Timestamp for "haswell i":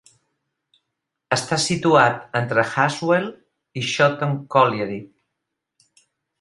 2.85-3.87